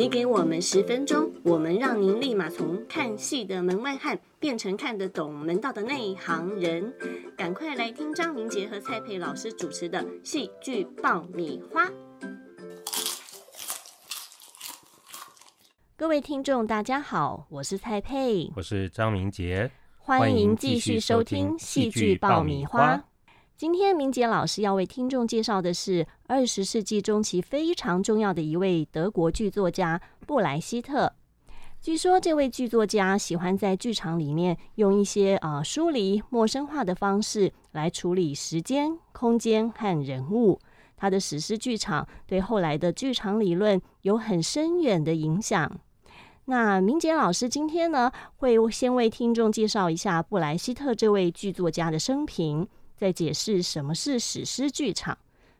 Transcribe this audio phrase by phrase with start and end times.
[0.00, 6.90] 你给我们十分钟，我们让您立马从看戏的门外汉变成看得懂门道的内行人。
[7.36, 11.86] 赶快来听张明杰和蔡佩老师主持的戏剧爆米花。
[15.98, 23.04] 各位听众，大家好，我是蔡佩，我是张明杰，欢迎继续收听戏剧爆米花。
[23.60, 31.12] 今天明杰老师要为听众介绍的是二十世纪中期非常重要的一位德国剧作家布莱希特。
[31.78, 40.58] 据说这位剧作家喜欢在剧场里面用一些啊疏离、陌生化的方式来处理时间、空间和人物。
[40.96, 45.70] 他的史诗剧场对后来的剧场理论有很深远的影响。
[46.46, 52.66] 那明杰老师今天呢，会先为听众介绍一下布莱希特这位剧作家的生平。
[53.00, 55.16] 在解释什么是史诗剧场，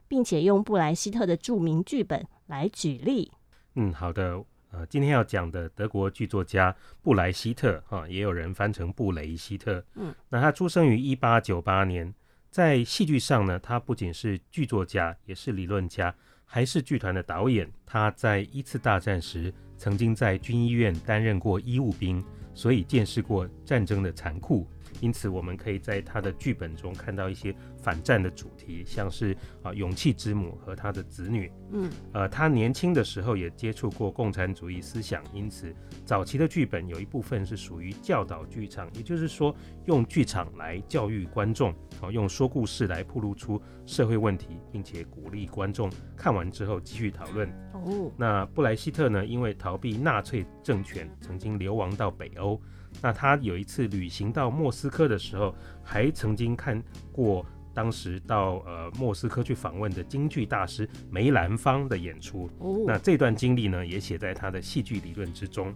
[0.07, 3.33] 并且用布莱希特的著名剧本来举例。
[3.77, 4.45] 嗯，好的。
[4.73, 9.83] 呃，今天要讲的德国剧作家布莱希特，哈，也有人翻成布雷希特。
[9.95, 12.13] 嗯，那他出生于一八九八年，
[12.51, 17.73] 在戏剧上呢，他不仅是剧作家，也是理论家，还是剧团的导演。
[17.87, 22.23] 他在一次大战时，曾经在军医院担任过医务兵，
[22.55, 24.67] 所以见识过战争的残酷。
[25.01, 31.51] 因此，我们可以在他的剧本中看到一些反战的主题，像是啊勇气之母和他的子女。
[31.73, 35.75] 嗯，呃，他年轻的时候也接触过共产主义思想，因此
[36.05, 39.55] 早期的剧本有一部分是属于教导剧场，也就是说
[39.87, 47.49] 用剧场来教育观众，啊，用说故事来铺露出社会问题，并且鼓励观众看完之后继续讨论。
[47.73, 52.61] 哦，那布莱希特呢，因为逃避纳粹政权，曾经流亡到北欧。
[53.03, 62.51] 那他有一次旅行到莫斯科的时候，还曾经看过当时到呃莫斯科去访问的京剧大师梅兰芳的演出。
[62.59, 65.73] 哦，那这段经历呢，也写在他的戏剧理论之中。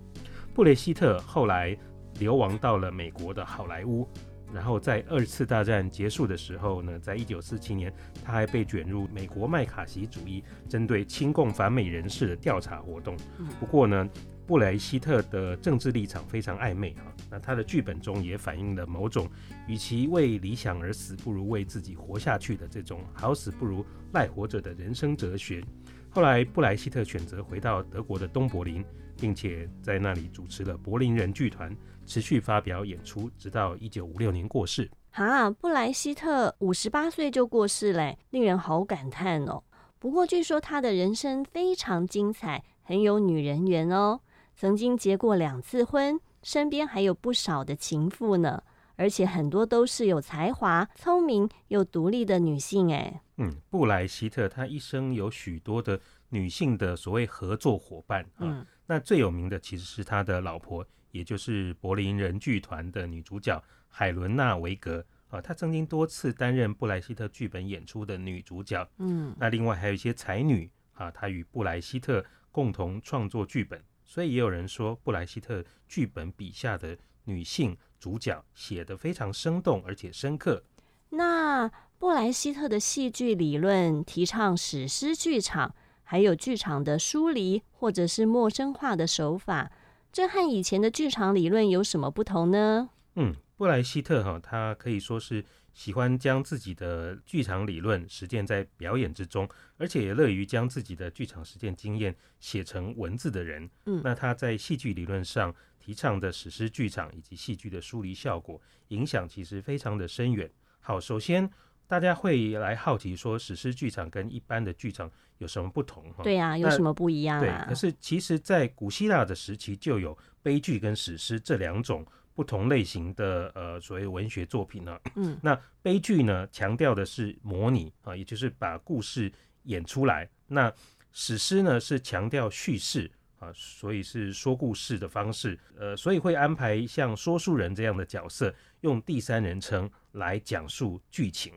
[0.52, 1.74] 布雷希特后来
[2.18, 4.06] 流亡到了美国的好莱坞，
[4.52, 7.90] 然后在二次大战结束的时候呢，在一九四七年，
[8.22, 13.16] 他还被卷入美国麦卡锡主义针对亲共反美人士的调查活动。
[13.58, 14.06] 不过呢。
[14.46, 19.26] 布莱希特的政治立场非常暧昧哈，那他的剧本中也反映了某种
[19.66, 25.64] 与其为理想而死，不如为自己活下去的这种好死不如赖活着的人生哲学。
[26.10, 28.84] 后来布莱希特选择回到德国的东柏林，
[29.16, 31.74] 并且在那里主持了柏林人剧团，
[32.04, 34.90] 持续发表演出，直到一九五六年过世。
[35.10, 39.62] 哈，布莱希特五十八岁就过世嘞，令人好感叹哦。
[39.98, 44.20] 不过据说他的人生非常精彩，很有女人缘哦。
[44.56, 48.62] 曾经结过两次婚，身边还有不少的情妇呢，
[48.96, 52.92] 而且很多都是有才华、聪明又独立的女性。
[52.92, 68.88] 哎，嗯，布莱希特他一生有许多的女性的所谓合作伙伴啊，那最有名的其实是他的老婆，也就是柏林人剧团的女主角海伦娜维格啊，她曾经多次担任布莱希特剧本演出的女主角。
[68.98, 73.82] 嗯，那另外还有一些才女啊，她与布莱希特共同创作剧本。
[74.04, 80.62] 所以也有人说，布莱希特剧本笔下的女性主角写得非常生动而且深刻。
[81.10, 89.72] 那布莱希特的戏剧理论提倡史诗剧场，还有剧场的疏离或者是陌生化的手法，
[90.12, 92.90] 这和以前的剧场理论有什么不同呢？
[93.14, 95.44] 嗯，布莱希特哈，他可以说是。
[95.74, 99.46] 喜欢将自己的剧场理论实践在表演之中，
[99.76, 103.68] 而且也乐于将自己的剧场实践经验写成文字的人。
[103.86, 110.48] 嗯，那他在戏剧理论上提倡的史诗剧场以及戏剧的疏离效果，影响其实非常的深远。
[110.80, 111.50] 好，首先
[111.88, 116.04] 大家会来好奇说，史诗剧场跟一般的剧场有什么不同？
[116.12, 117.64] 哈，对呀，有什么不一样啊？
[117.64, 122.06] 对，可是其实在古希腊的时期就有悲剧跟史诗这两种。
[122.34, 129.32] 不同类型的呃所谓文学作品呢，嗯， 那悲剧呢强调的是模拟啊，也就是把故事
[129.62, 130.28] 演出来。
[130.48, 130.72] 那
[131.12, 141.52] 史诗呢是强调叙事啊，所以是说故事的方式，呃，所以会安排像说书人这样的角色，用第三人称来讲述剧情。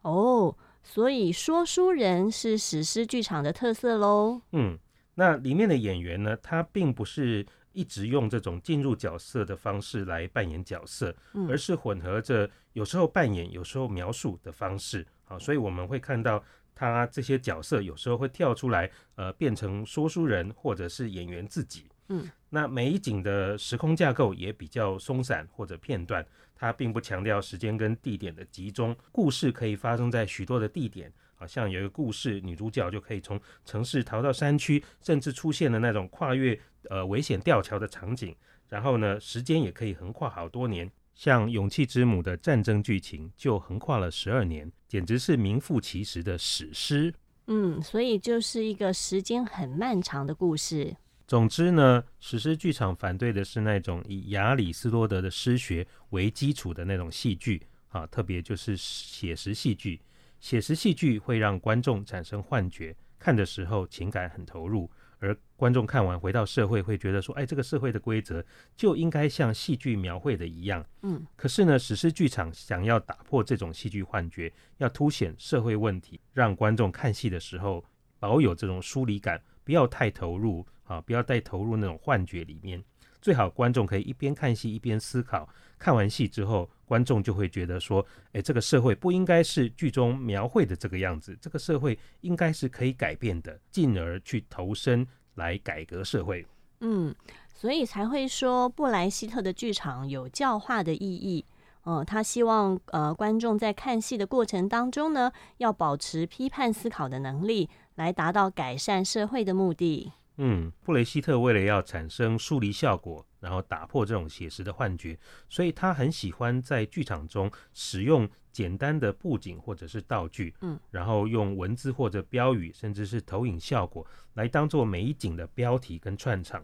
[0.00, 4.40] 哦，所以说书人是史诗剧场的特色喽。
[4.52, 4.78] 嗯，
[5.14, 7.46] 那里面的演员呢，他并不是。
[7.72, 11.14] 一直用这种进入角色的方式来扮演角色，
[11.48, 15.06] 而是混合着有时候扮演、有时候描述的方式。
[15.24, 16.42] 好，所以我们会看到
[16.74, 21.86] 他这些角色有时候会跳出来，呃，变成说书人或者是演员自己。
[22.08, 31.10] 嗯，那每一景的时空架构也比较松散或者片段，它并不强调时间跟地点的集中，故事可以发生在许多的地点。
[31.42, 36.56] 好像有一个故事，女主角就可以从城市逃到山区，甚至出现了那种跨越
[36.88, 38.32] 呃危险吊桥的场景。
[38.68, 40.88] 然后呢，时间也可以横跨好多年。
[41.16, 47.12] 像《勇气之母》的战争剧情就横跨了十二年，简直是名副其实的史诗。
[47.48, 50.94] 嗯，所以就是一个时间很漫长的故事。
[51.26, 60.00] 总之呢，史诗剧场反对的是那种以亚里士多德的诗学为基础的那种戏剧啊，特别就是写实戏剧。
[60.42, 64.90] 写实戏剧会让观众产生幻觉，看的时候情感很投入，
[65.20, 68.44] 而观众看完回到社会会觉得说，哎，这个社会的规则
[68.76, 70.84] 就应该像戏剧描绘的一样。
[71.02, 77.84] 嗯，可是呢，史诗剧场想要打破这种戏剧幻觉，要凸显社会问题，让观众看戏的时候
[78.18, 82.82] 保有这种疏离感，不要太投入啊，不要太投入那种幻觉里面。
[83.20, 85.48] 最好观众可以一边看戏一边思考，
[85.82, 96.46] 看完戏之后，观众就会觉得说：“诶，这个社会不应该是剧中描绘的这个样子，这个社会应该是可以改变的，进而去投身来改革社会。”
[96.78, 97.12] 嗯，
[97.52, 101.44] 所以才会说布莱希特的剧场有教化的意义。
[101.84, 110.12] 嗯，他希望呃观众在看戏的过程当中呢，要保持批判思考的能力，来达到改善社会的目的。
[110.36, 115.18] 嗯，布雷希特为了要产生疏离效果，然后打破这种写实的幻觉，
[115.48, 126.62] 所以他很喜欢在剧场中使用简单的布景或者是道具，嗯，然后用文字或者标语，甚至是投影效果来当做每一景的标题跟串场，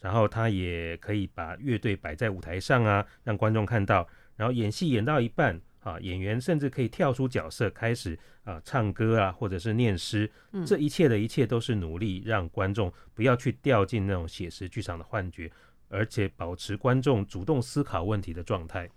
[0.00, 5.60] 然后他也可以把乐队摆在舞台上啊，让观众看到，然后演戏演到一半。
[5.86, 10.28] 啊，演员甚至可以跳出角色，开始啊唱歌啊，或者是念诗。
[10.66, 15.48] 这一切的一切都是努力让观众不要去掉进那种写实剧场的幻觉，
[15.88, 18.90] 而且保持观众主动思考问题的状态。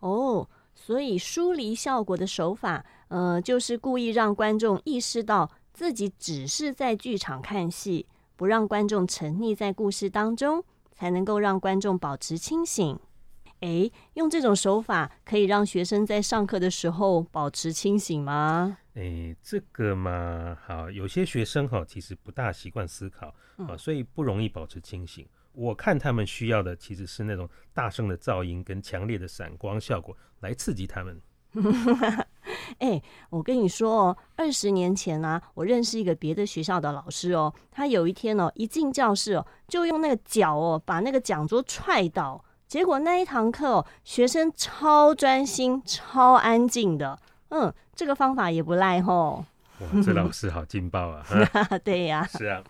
[0.00, 8.06] 哦，所以疏离效果的手法，呃，就是故意让观众意识到自己只是在剧场看戏，
[8.36, 10.62] 不让观众沉溺在故事当中，
[10.92, 13.00] 才能够让观众保持清醒。
[13.64, 18.76] 哎，用这种手法可以让学生在上课的时候保持清醒吗？
[18.94, 23.34] 哎，这个嘛，好，有些学生哈，其实不大习惯思考
[23.66, 25.26] 啊，所以不容易保持清醒。
[25.52, 31.18] 我看他们需要的其实是那种大声的噪音跟强烈的闪光效果来刺激他们。
[32.80, 33.00] 哎，
[33.30, 42.44] 我跟你说哦，二十年前啊，我认识一个别的学校的老师哦，他有一天哦，一进教室哦，就用那个脚哦，把那个讲桌踹倒。
[42.74, 47.16] 结果那一堂课，学生超专心、超安静的。
[47.50, 49.44] 嗯，这个方法也不赖吼。
[49.78, 51.24] 哇，这老师好劲爆啊！
[51.84, 52.64] 对呀，是啊。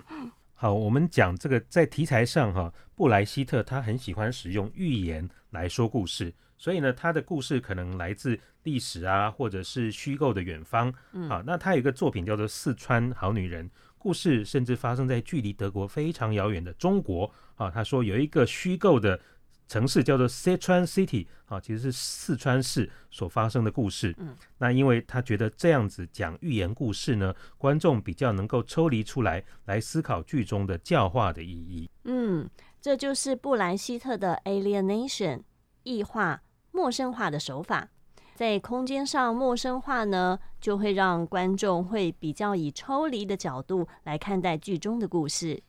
[0.53, 10.93] 好，我们讲这个在题材上哈，布莱希特他很喜欢使用寓言来说故事，所以呢，他的故事可能来自历史啊，或者是虚构的远方。
[11.13, 13.67] 嗯好，那他有一个作品叫做《四川好女人》，
[13.97, 17.33] 故事甚至发生在距离德国非常遥远的中国。
[17.55, 19.19] 啊，他说有一个虚构的。
[19.67, 24.15] 城市叫做 Sichuan City，啊，其实是四川市所发生的故事。
[24.19, 31.89] 嗯，那因为他觉得这样子讲寓言故事呢，观众比较能够抽离出来，来思考剧中的教化的意义。
[32.05, 32.49] 嗯，
[32.81, 35.43] 这就是布莱希特的 alienation
[35.83, 37.89] 异化、陌生化的手法，
[38.35, 45.63] 在空间上陌生化呢，就会让观众会比较以抽离的角度来看待剧中的故事。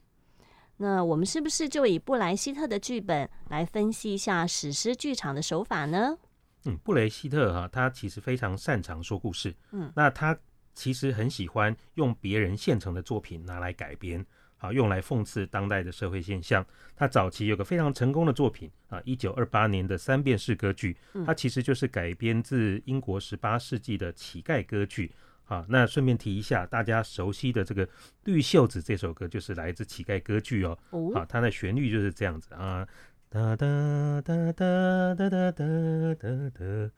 [0.77, 6.17] 那我们是不是就以布莱希特的剧本来分析一下史诗剧场的手法呢？
[6.65, 9.55] 嗯，布莱希特哈，他其实非常擅长说故事。
[9.71, 10.37] 嗯，那他
[10.73, 14.25] 其实很喜欢用别人现成的作品拿来改编，
[14.57, 16.65] 好用来讽刺当代的社会现象。
[16.95, 25.11] 他早期有个非常成功的作品啊，一九二八年的三便士歌剧，它其实就是改编自英国十八世纪的乞丐歌剧。
[25.45, 27.85] 好，那顺便提一下，大家熟悉的这个
[28.23, 30.77] 《绿袖子》这首歌，就是来自乞丐歌剧哦。
[31.13, 32.87] 好，它的旋律就是这样子啊。
[33.29, 36.91] 哒哒哒哒哒哒哒哒哒。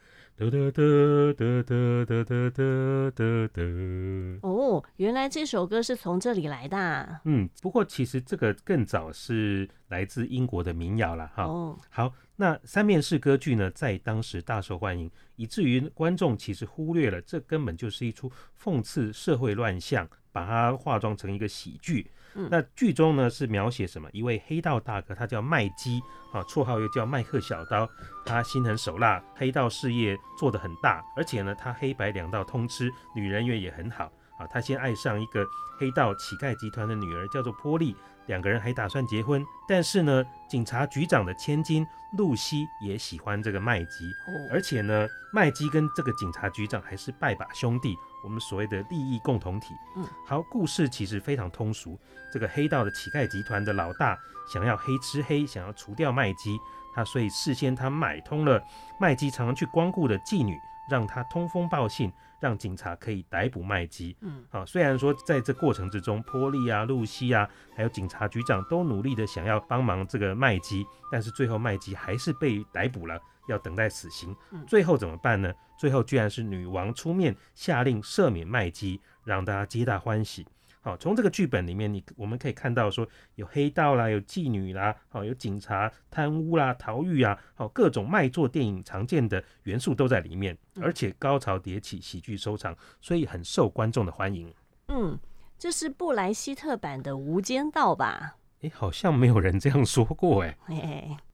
[4.43, 7.21] 哦，原来这首歌是从这里来的。
[7.23, 11.45] 嗯，不过其实这个更早是来自英国的民谣了哈。
[11.45, 22.11] 哦，好，那三面式歌剧呢，在当时大受欢迎，以至于观众其实忽略了这根本就是一出讽刺社会乱象，把它化妆成一个喜剧。
[22.51, 24.07] 那剧中呢是描写什么？
[24.13, 25.99] 一位黑道大哥，他叫麦基
[26.31, 27.89] 啊，绰号又叫麦克小刀。
[28.23, 34.03] 他心狠手辣，黑道事业做得很大，而且呢，他黑白两道通吃，女人缘也很好。
[34.37, 35.43] 啊，他先爱上一个
[35.79, 37.95] 黑道乞丐集团的女儿，叫做波利，
[38.27, 39.45] 两个人还打算结婚。
[39.67, 41.85] 但是呢，警察局长的千金
[42.17, 44.13] 露西也喜欢这个麦基，
[44.51, 49.73] 而且呢，麦基跟这个警察局长还是拜把兄弟，我们所谓的利益共同体。
[49.97, 51.99] 嗯，好，故事其实非常通俗。
[52.31, 54.17] 这个黑道的乞丐集团的老大
[54.53, 56.57] 想要黑吃黑，想要除掉麦基，
[56.93, 58.61] 他所以事先他买通了
[58.99, 60.57] 麦基常常去光顾的妓女，
[60.89, 62.11] 让他通风报信。
[62.39, 64.15] 让警察可以逮捕麦基。
[64.21, 74.35] 嗯，啊，虽然说在这过程之中，波利啊、露西啊，还有警察局长都努力的想要帮忙这个麦基，但是最后麦基还是被逮捕了，要等待死刑。
[74.67, 75.51] 最后怎么办呢？
[75.79, 80.45] 最后居然是女王出面下令赦免麦基，让大家皆大欢喜。
[80.87, 94.49] 好，从这个剧本里面，你我们可以看到说有黑道啦，有妓女啦，好，有警察贪污啦、逃狱啊，好，各种卖座电影常见的元素都在里面，而且高潮迭起，喜剧收场，所以很受观众的欢迎。
[94.87, 95.19] 嗯，
[95.57, 98.37] 这是布莱希特版的《无间道》吧？
[98.61, 100.57] 哎，好像没有人这样说过哎。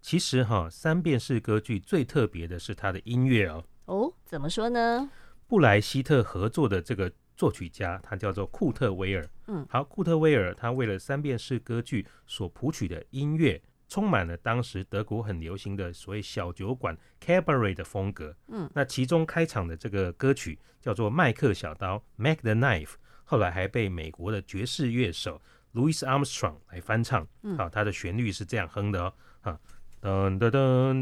[0.01, 3.63] 其实哈，三遍式歌剧最特别的是它的音乐哦。
[3.85, 5.11] 哦，怎么说呢？
[5.45, 7.11] 布莱希特合作的这个。
[7.35, 25.41] 作曲家他叫做库特威尔，嗯，好，库特威尔他为了三遍式歌剧所谱曲的音乐，充满了当时德国很流行的所谓小酒馆 cabaret 的风格，嗯，那其中开场的这个歌曲叫做麦克小刀 Mac the Knife，后来还被美国的爵士乐手
[25.73, 27.57] Louis Armstrong 来翻唱，嗯。
[27.57, 29.59] 好，它的旋律是这样哼的哦，啊，
[30.01, 30.49] 噔噔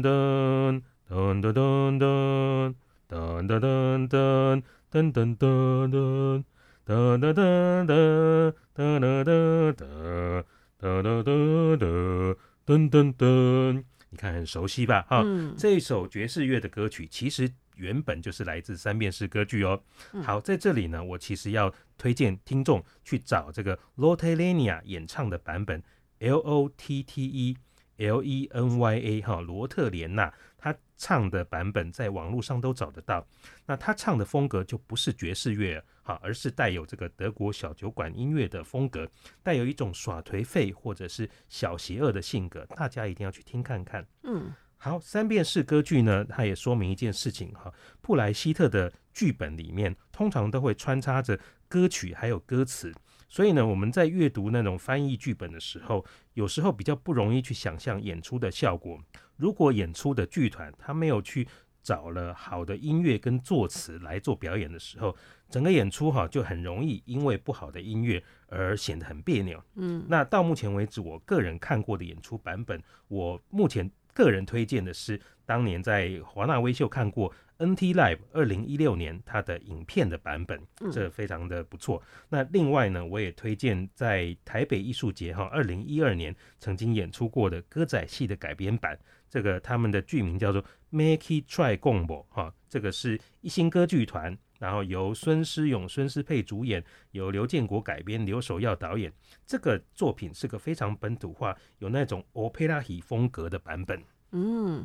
[0.00, 2.74] 噔噔噔噔
[3.08, 4.08] 噔噔噔噔。
[4.08, 4.62] 噔
[4.92, 6.44] 噔噔噔噔
[6.84, 9.72] 噔噔噔噔噔噔噔
[10.78, 15.00] 噔噔噔噔噔，你看很熟悉吧？
[15.08, 15.24] 哈，
[15.56, 19.82] 这首爵士乐的歌曲其实原本就是来自三面式歌剧哦。
[20.22, 25.82] 好，在这里呢，我其实要推荐听众去找这个 Lottelenia 演唱的版本
[26.18, 27.56] ，L O T T E
[27.96, 30.30] L E N Y A 哈，罗特莲娜。
[30.58, 33.26] 他唱的版本在网络上都找得到。
[33.66, 39.10] 那他唱的风格就不是爵士乐，哈，而是带有这个德国小酒馆音乐的风格，
[39.42, 42.64] 带有一种耍颓废或者是小邪恶的性格。
[42.76, 44.06] 大家一定要去听看看。
[44.22, 52.94] 嗯，好，三遍式歌剧呢，它也说明一件事情哈，布莱希特的剧本里面通常都会穿插着歌曲还有歌词。
[53.32, 59.00] 所以呢，我们在阅读那种翻译剧本的时候，有时候比较不容易去想象演出的效果。
[59.38, 61.48] 如果演出的剧团他没有去
[61.82, 65.16] 找了好的音乐跟作词来做表演的时候，
[65.48, 69.58] 整个演出哈就很容易因为不好的音乐而显得很别扭。
[69.76, 77.32] 嗯，那到目前为止，我个人看过的演出版本，我目前个人推荐的是当年在华纳微秀看过。
[77.64, 82.02] NT Live 二零一六年它的影片的版本，这非常的不错。
[82.28, 88.98] 那另外呢，我也推荐在台北艺术节哈二零一二年曾经演出过的歌仔戏的改编版，
[89.30, 99.12] 这个他们的剧名叫做 Make It Try Gombo 哈，这个是一星歌剧团，然后由孙思勇、孙思佩主演，由刘建国改编，刘守耀导演。
[99.46, 104.02] 这个作品是个非常本土化，有那种 opera 风格的版本。
[104.32, 104.84] 嗯。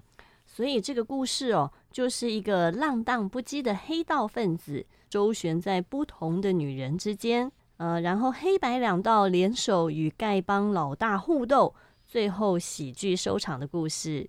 [0.57, 11.75] 所以这个故事哦，就是一个浪荡不羁的黑道分子周旋在不同的女人之间，呃，然后黑白两道联手与丐帮老大互斗，
[12.07, 14.27] 最后喜剧收场的故事。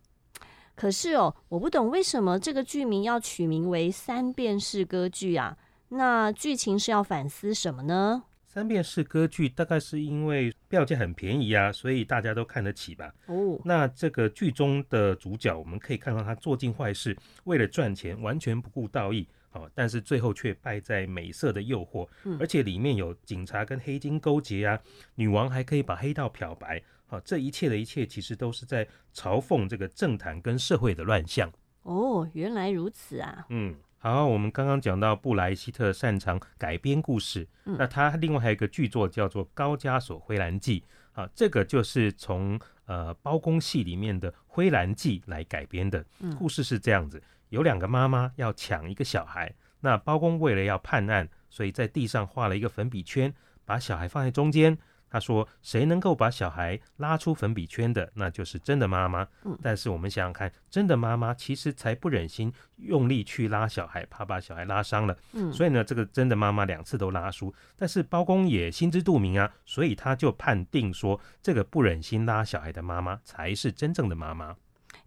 [0.75, 5.57] 可是哦，我不懂为什么这个剧名要取名为三变式歌剧啊？
[5.89, 8.25] 那剧情是要反思什么呢？
[8.47, 13.13] 三变式歌剧大概是因为票价很便宜啊，所以大家都看得起吧。
[13.27, 22.07] 哦，那这个剧中的主角，我们可以看到他做尽坏事，为了赚钱完全不顾道义，哦，但是最后却败在美色的诱惑。
[22.39, 24.79] 而且里面有警察跟黑金勾结啊，
[25.15, 31.51] 女王还可以把黑道漂白，好，这一切的一切其实都是在嘲讽这个政坛跟社会的乱象。
[31.83, 33.47] 哦，原来如此啊。
[33.49, 33.75] 嗯。
[34.01, 40.85] 好，我们刚刚讲到布莱希特擅长改编故事，那他另外还有一个剧作叫做《高加索灰蓝记》
[41.21, 46.05] 啊，这个就是从呃包公戏里面的灰蓝记来改编的。
[46.39, 54.79] 故事是这样子：有两个妈妈要抢一个小孩，那包公为了要判案，所以在地上画了一个粉笔圈，把小孩放在中间。
[55.11, 65.17] 他说：“谁能够把小孩拉出粉笔圈的，那就是真的妈妈。”嗯，但是我们想想看，真的妈妈其实才不忍心用力去拉小孩，怕把小孩拉伤了。
[65.33, 67.53] 嗯，所以呢，这个真的妈妈两次都拉输。
[67.77, 74.57] 但是包公也心知肚明啊，所以他就判定说，这个不忍心拉小孩的妈妈才是真正的妈妈。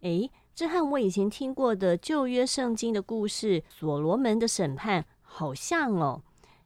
[0.01, 6.23] 诶，这和我以前听过的旧约圣经的故事《所罗门的审判》好像哦。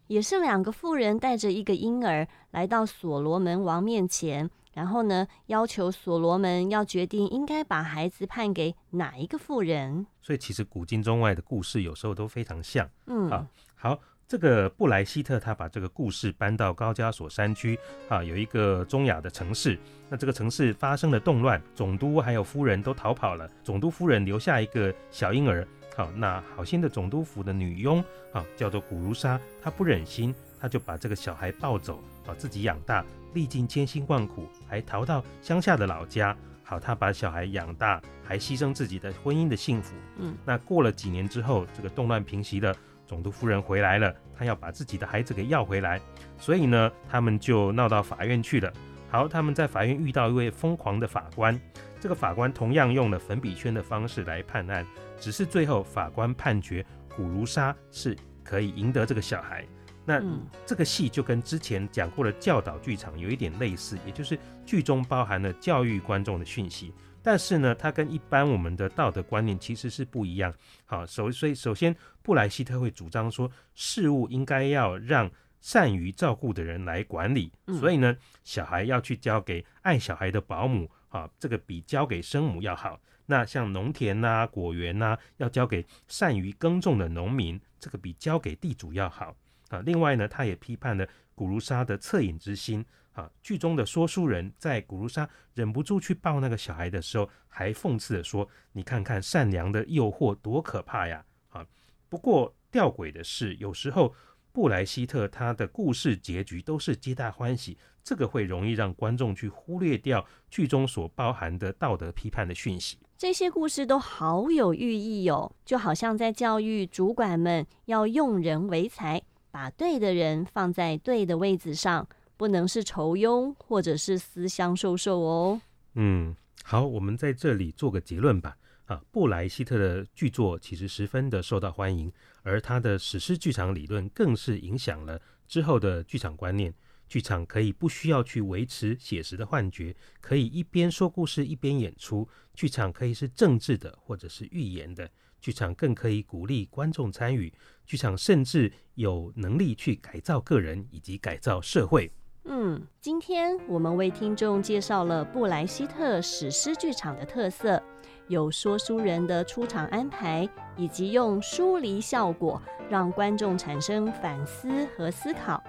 [0.07, 10.05] 也是两个妇人带着一个婴儿来到所罗门王面前，然后呢，要求所罗门要决定应该把孩子判给哪一个妇人。
[10.21, 12.89] 所以其实古今中外的故事有时候都非常像。
[13.07, 13.99] 嗯，好，好。
[14.27, 17.77] 这个布莱希特他把这个故事搬到高加索山区
[18.09, 19.77] 啊，有一个中亚的城市。
[20.09, 25.65] 那这个城市发生了动乱，总督还有夫人都逃跑了，总督夫人留下一个小婴儿。
[25.95, 36.35] 好，那好心的总督府的女佣啊，叫做古如莎，她不忍心，她就把这个小孩抱走啊，自己养大，历尽千辛万苦，还逃到乡下的老家。
[36.63, 39.95] 好，她把小孩养大，还牺牲自己的婚姻的幸福。
[40.17, 42.75] 嗯，那过了几年之后，这个动乱平息了。
[43.07, 46.01] 总督夫人回来了，她要把自己的孩子给要回来，
[46.39, 48.73] 所以呢，他们就闹到法院去了。
[49.07, 51.59] 好，他们在法院遇到一位疯狂的法官，
[51.99, 54.85] 这个法官同样用了粉笔圈的方式来判案，
[55.19, 56.85] 只是最后法官判决
[57.15, 59.65] 古如沙是可以赢得这个小孩。
[60.07, 60.21] 那
[60.65, 66.93] 这个戏就跟之前讲过的教导剧场有一点类似，也就是剧中包含了教育观众的讯息。
[67.23, 70.53] 但是呢，它跟一般我们的道德观念其实是不一样。
[70.85, 75.27] 好，首所以首先，布莱希特会主张说，事物应该要让
[75.65, 77.51] 善于照顾的人来管理。
[77.79, 83.01] 所以呢，小孩要去交给爱小孩的保姆，啊，这个比交给生母要好。
[83.25, 89.35] 那像农田呐、果园呐，要交给善于耕种的农民，这个比交给地主要好。
[89.69, 92.85] 啊，另外呢，他也批判了古如沙的恻隐之心。
[93.13, 101.65] 啊，剧中的说书人在古如沙忍不住去抱那个小孩的时候，还讽刺的说：“你看看善良的诱惑多可怕呀！”啊，
[102.07, 104.13] 不过吊诡的是，有时候
[104.55, 112.97] 布莱希特他的故事结局都是皆大欢喜，这个会容易让观众去忽略掉剧中所包含的道德批判的讯息。
[113.17, 119.21] 这些故事都好有寓意哦，就好像在教育主管们要用人为才，
[119.51, 122.07] 把对的人放在对的位置上。
[122.37, 125.61] 不能是仇庸或者是私相授受哦。
[125.93, 128.57] 嗯，好，我们在这里做个结论吧。
[128.85, 132.11] 啊，布莱希特的剧作其实十分的受到欢迎，
[132.43, 136.73] 而他的史诗剧场理论更是影响了之后的剧场观念。
[137.07, 142.27] 剧场可以不需要去维持写实的幻觉，可以一边说故事一边演出。
[142.53, 145.09] 剧场可以是政治的或者是寓言的。
[145.39, 147.53] 剧场更可以鼓励观众参与。
[147.85, 152.11] 剧场甚至有能力去改造个人以及改造社会。
[152.47, 157.81] 嗯，今天我们为听众介绍了布莱希特史诗剧场的特色，
[158.27, 165.61] 有说书人的出场安排，以及用疏离效果让观众产生反思和思考。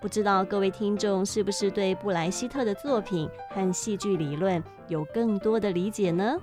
[0.00, 6.36] 不知道各位听众是不是对布莱希特的作品和戏剧理论有更多的理解呢？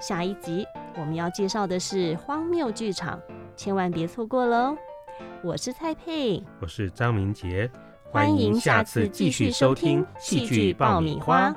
[0.00, 3.20] 下一集我们要介绍的是荒谬剧场，
[3.54, 4.76] 千万别错过喽！
[5.44, 7.70] 我是蔡佩，我是张明杰。
[8.10, 11.54] 欢迎下次继续收听戏剧爆米花。